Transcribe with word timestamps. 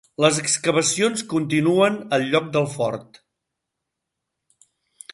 Les 0.23 0.37
excavacions 0.43 1.21
continuen 1.33 1.99
al 2.19 2.27
lloc 2.31 2.49
del 2.57 2.67
fort. 2.77 3.23